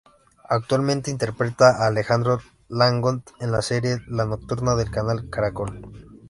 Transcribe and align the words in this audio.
Actualmente 0.49 1.11
interpreta 1.11 1.77
a 1.77 1.85
Alejandro 1.87 2.39
Dangond 2.69 3.21
en 3.39 3.51
la 3.51 3.61
serie 3.61 3.99
La 4.07 4.25
nocturna 4.25 4.73
del 4.75 4.89
Canal 4.89 5.29
Caracol. 5.29 5.79